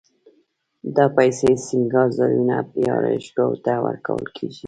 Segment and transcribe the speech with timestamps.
[0.95, 2.55] دا پیسې سینګارځایونو
[2.85, 4.59] یا آرایشګاوو ته ورکول کېږي